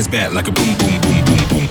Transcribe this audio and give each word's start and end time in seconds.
Ass 0.00 0.08
back 0.08 0.32
like 0.32 0.48
a 0.48 0.50
boom, 0.50 0.78
boom, 0.78 0.98
boom, 1.02 1.24
boom, 1.26 1.46
boom. 1.46 1.68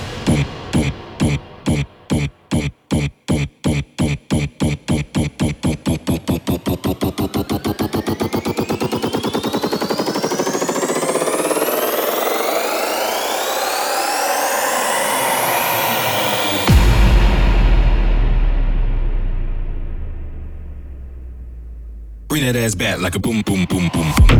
Bring 22.28 22.44
that 22.44 22.54
ass 22.54 22.76
back 22.76 23.00
like 23.00 23.16
a 23.16 23.18
boom, 23.18 23.42
boom, 23.42 23.64
boom, 23.64 23.88
boom, 23.92 24.12
boom. 24.16 24.39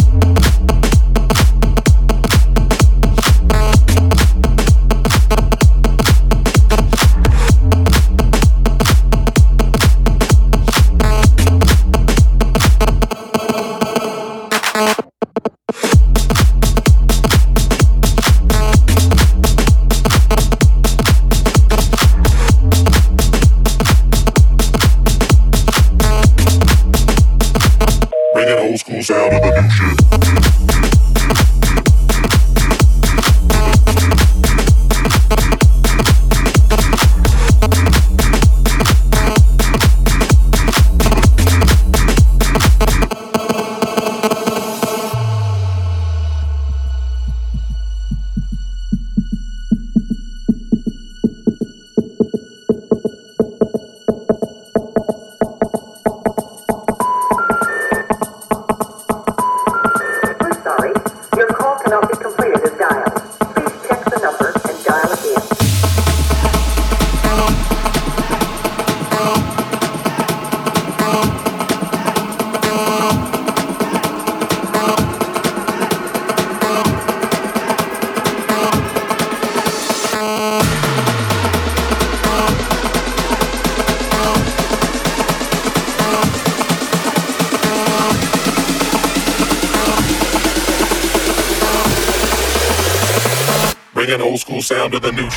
Of 94.93 95.01
the 95.03 95.11
new 95.11 95.30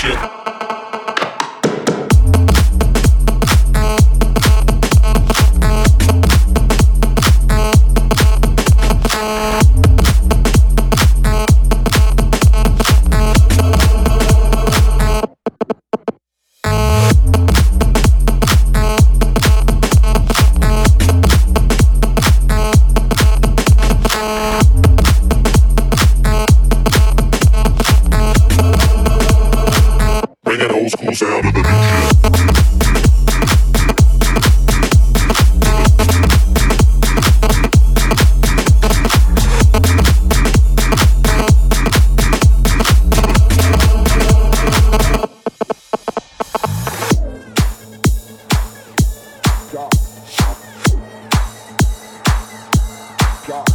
God. 53.47 53.69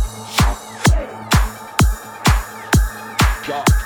God. 3.47 3.78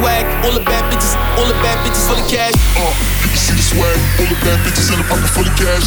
Swag. 0.00 0.24
All 0.44 0.52
the 0.52 0.64
bad 0.64 0.84
bitches, 0.88 1.12
all 1.36 1.46
the 1.46 1.58
bad 1.60 1.76
bitches 1.84 2.04
for 2.08 2.16
the 2.16 2.24
cash. 2.24 2.56
Uh, 2.76 2.92
you 3.20 3.28
can 3.28 3.36
see 3.36 3.52
the 3.52 3.62
swag. 3.62 3.98
All 4.18 4.28
the 4.32 4.40
bad 4.40 4.58
bitches 4.64 4.88
in 4.92 4.98
the 4.98 5.06
pocket 5.06 5.28
full 5.28 5.44
of 5.44 5.54
cash. 5.60 5.84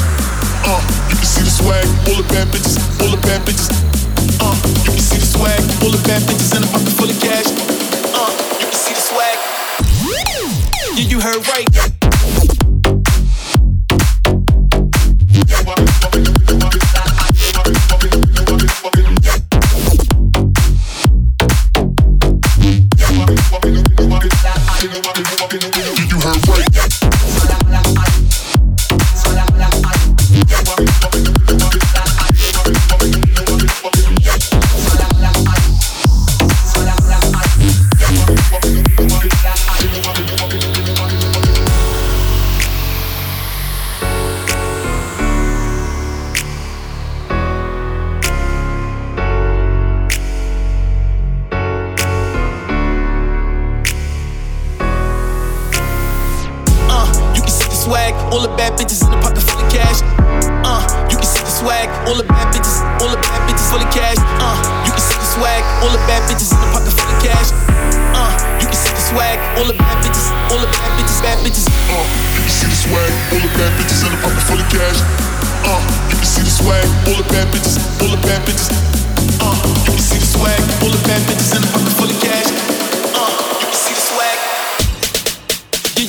Uh, 0.69 0.81
you 1.09 1.17
can 1.17 1.25
see 1.25 1.41
the 1.41 1.49
swag. 1.49 1.85
All 2.07 2.17
the 2.21 2.27
bad 2.29 2.47
bitches, 2.53 2.77
all 3.01 3.09
the 3.09 3.21
bad 3.25 3.41
bitches. 3.41 3.73
Uh, 4.37 4.55
you 4.85 4.91
can 4.93 5.01
see 5.01 5.17
the 5.17 5.25
swag. 5.25 5.61
All 5.81 5.91
the 5.91 6.01
bad 6.05 6.21
bitches 6.29 6.53
in 6.55 6.63
a 6.63 6.69
pocket 6.69 6.93
full 6.93 7.09
of 7.09 7.19
cash. 7.19 7.49
Uh, 8.13 8.29
you 8.61 8.67
can 8.69 8.79
see 8.79 8.93
the 8.93 9.01
swag. 9.01 9.37
Yeah, 10.95 11.09
you 11.09 11.19
heard 11.19 11.41
right. 11.49 12.02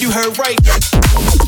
You 0.00 0.10
heard 0.10 0.36
right. 0.38 1.43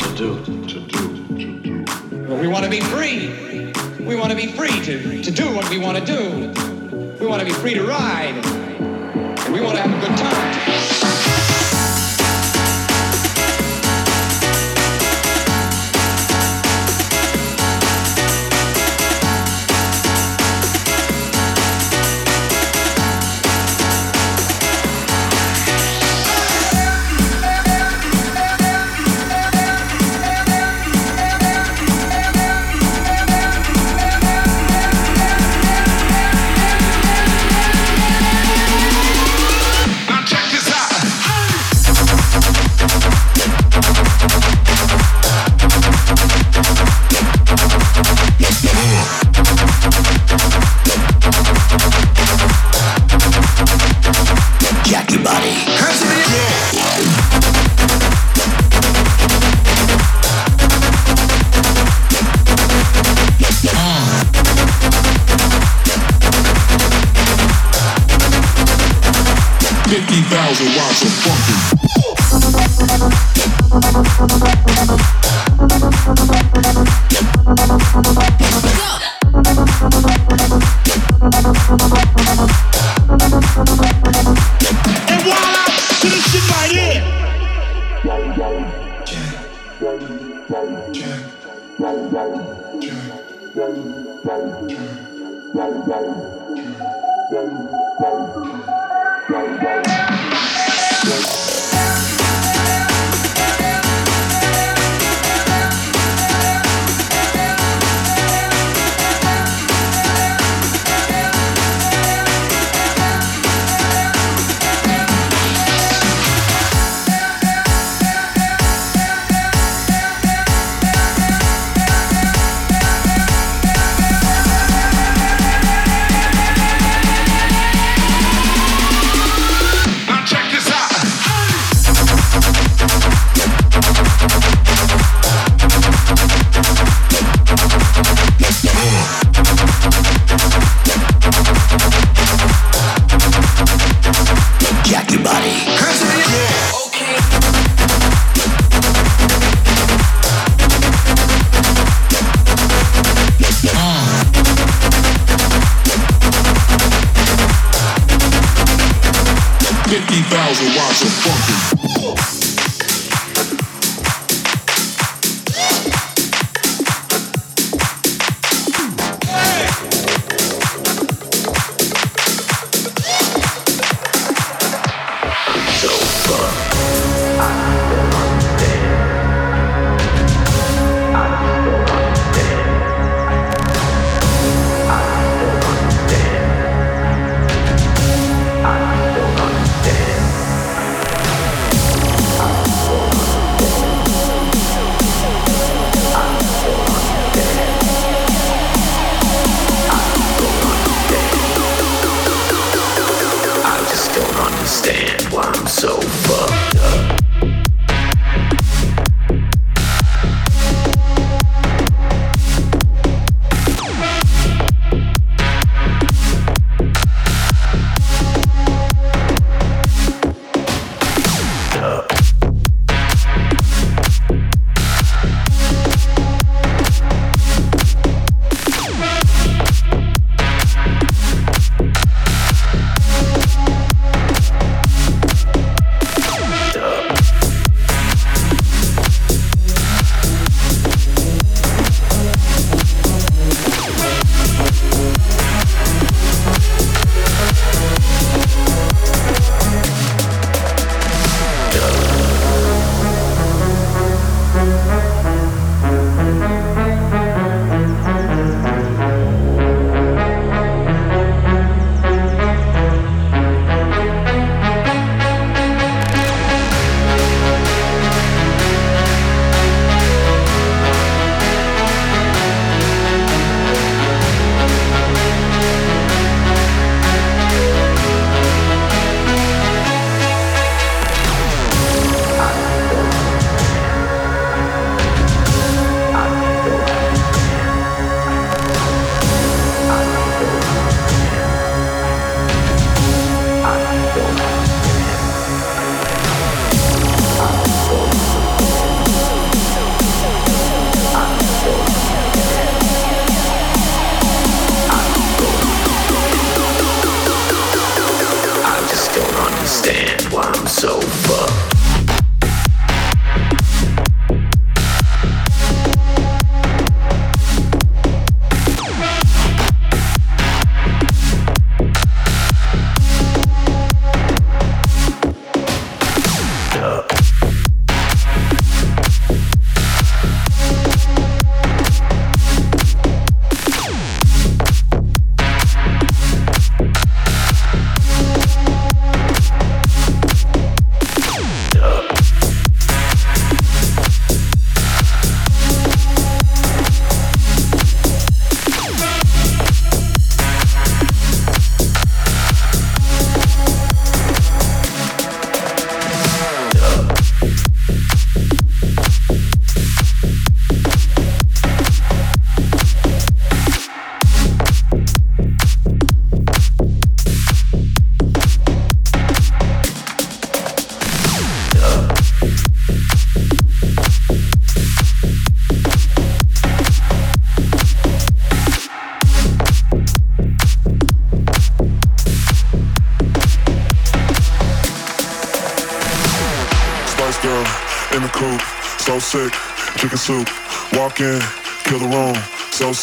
You 0.00 0.06
want 0.06 0.18
to 0.18 0.44
do? 0.44 0.66
To 0.66 0.80
do. 0.86 2.34
We 2.34 2.46
want 2.46 2.64
to 2.64 2.70
be 2.70 2.80
free. 2.80 3.72
We 4.04 4.14
want 4.16 4.30
to 4.30 4.36
be 4.36 4.46
free 4.52 4.80
to, 4.84 5.22
to 5.22 5.30
do 5.30 5.54
what 5.54 5.68
we 5.70 5.78
want 5.78 5.98
to 5.98 6.04
do. 6.04 7.16
We 7.20 7.26
want 7.26 7.40
to 7.40 7.46
be 7.46 7.52
free 7.52 7.74
to 7.74 7.84
ride. 7.84 8.57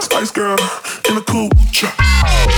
Spice 0.00 0.30
Girl 0.32 0.56
in 1.08 1.14
the 1.14 1.22
coupe. 1.26 2.57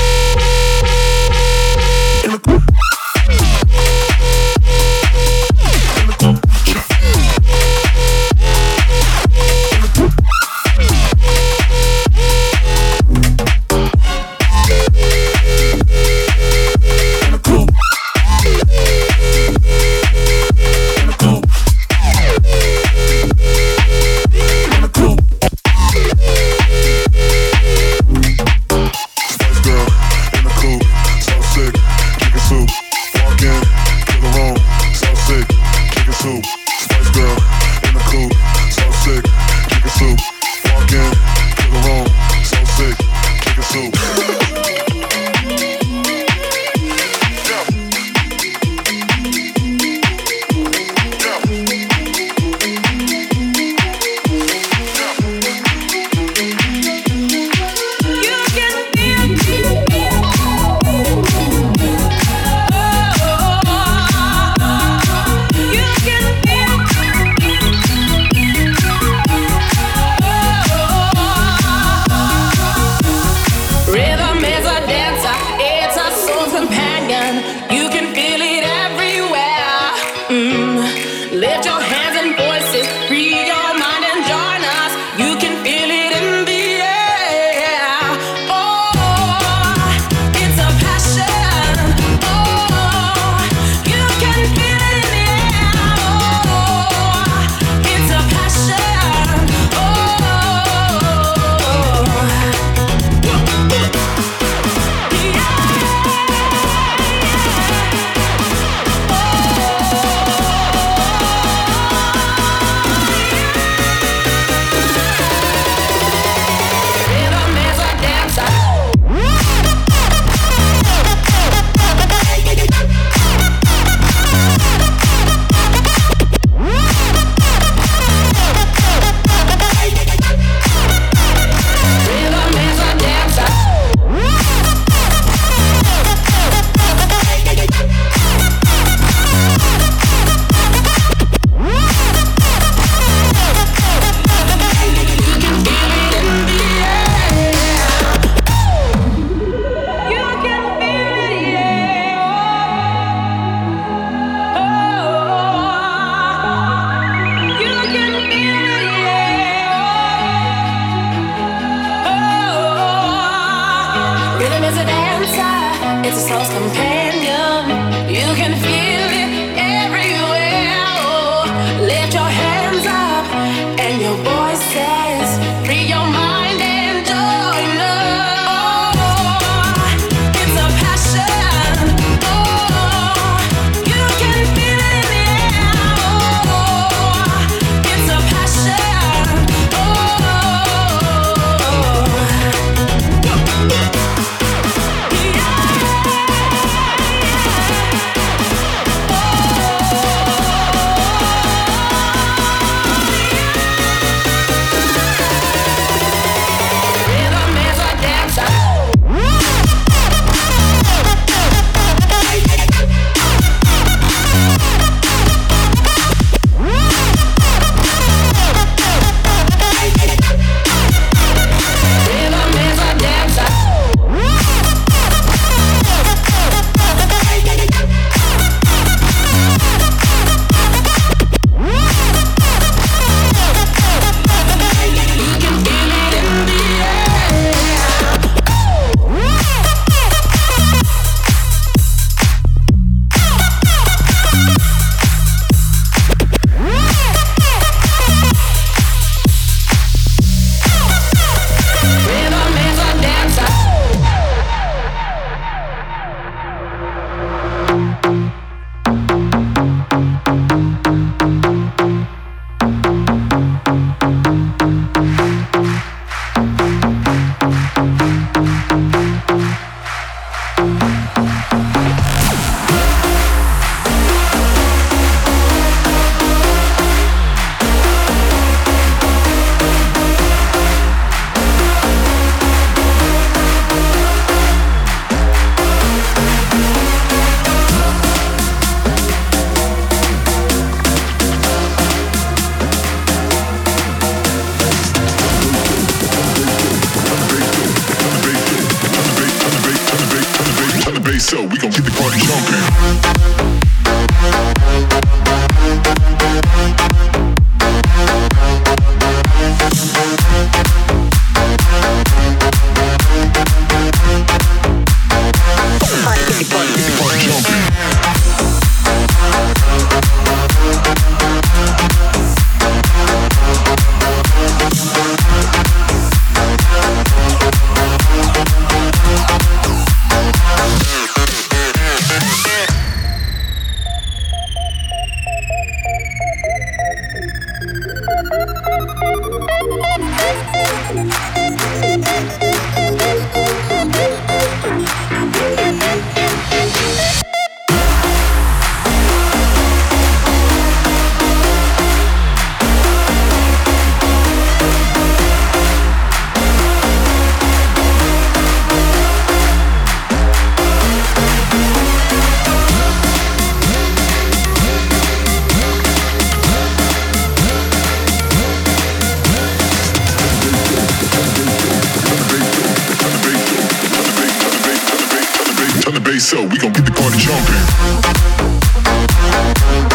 Turn 375.90 376.04
the 376.04 376.08
bass 376.08 376.32
up, 376.34 376.48
we 376.52 376.56
gon' 376.56 376.72
get 376.72 376.84
the 376.84 376.92
party 376.92 377.18
jumping. 377.18 379.89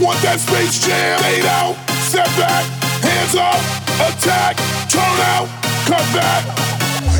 Want 0.00 0.20
that 0.22 0.38
Space 0.38 0.78
Jam? 0.78 1.18
Fade 1.18 1.46
out, 1.46 1.74
step 2.06 2.28
back, 2.38 2.62
hands 3.02 3.34
up, 3.34 3.58
attack, 3.98 4.54
turn 4.86 5.18
out, 5.34 5.50
cut 5.90 6.04
back. 6.14 6.46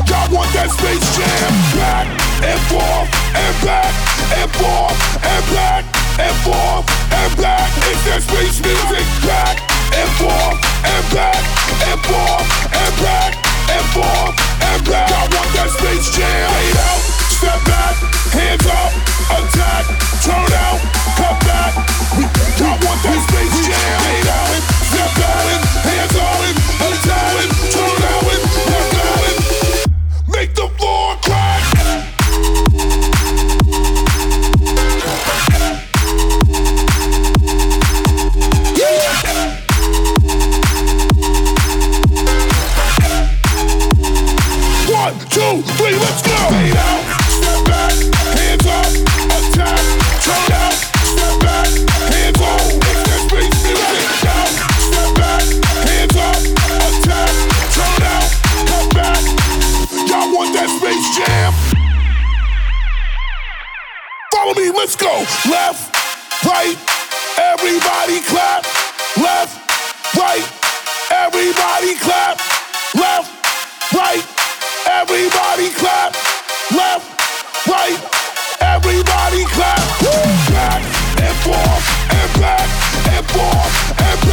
Y'all 0.07 0.29
want 0.31 0.47
that 0.55 0.71
Space 0.71 1.03
Jam? 1.15 1.51
Back 1.75 2.07
and 2.39 2.59
forth 2.71 3.09
and 3.35 3.55
back 3.67 3.91
and 4.39 4.49
forth 4.55 4.97
and 5.19 5.43
back 5.51 5.83
and 6.23 6.35
forth 6.45 6.85
and 7.11 7.31
back. 7.35 7.67
It's 7.91 8.03
that 8.07 8.21
space 8.23 8.57
music. 8.63 9.05
Back 9.27 9.59
and 9.93 10.09
forth 10.15 10.59
and 10.87 11.05
back 11.11 11.41
and 11.83 11.99
forth 12.07 12.47
and 12.73 12.93
back 13.03 13.31
and 13.69 13.85
forth 13.91 14.33
and 14.71 14.79
back. 14.87 15.09
Y'all 15.11 15.27
want 15.35 15.49
that 15.57 15.69
Space 15.75 16.07
Jam? 16.15 16.47
Fade 16.47 16.79
out, 16.79 17.01
step 17.27 17.59
back, 17.67 17.95
hands 18.33 18.65
up, 18.65 19.18
attack, 19.31 19.85
turn 20.23 20.51
out, 20.65 20.79
cut 21.17 21.37
back. 21.45 21.73
Y'all 22.57 22.77
want 22.85 22.99
that 23.03 23.19
Space 23.29 23.55
Jam? 23.65 23.99
Fade 24.03 24.27
out, 24.27 24.51
step 24.89 25.11
back, 25.21 25.61
hands 25.85 26.15
up, 26.17 26.41
attack, 26.89 27.33
turn 27.73 28.01
out, 28.09 28.25
cut 28.69 28.85
back. 28.95 29.37
Make 30.27 30.51
the 30.55 30.67
floor 30.77 31.15
crack. 31.23 31.48
Let's 64.89 65.03
go. 65.03 65.19
Left, 65.51 65.93
right, 66.49 66.73
everybody 67.37 68.21
clap. 68.25 68.65
Left, 69.21 69.53
right, 70.17 70.41
everybody 71.11 71.93
clap. 71.93 72.41
Left, 72.97 73.29
right, 73.93 74.25
everybody 74.89 75.69
clap. 75.77 76.15
Left, 76.73 77.05
right, 77.67 78.01
everybody 78.61 79.45
clap. 79.53 79.77
Back 80.57 80.81
and 81.21 81.37
forth 81.45 81.85
and 82.09 82.41
back 82.41 82.69
and 83.13 83.25
forth 83.29 84.01
and 84.01 84.28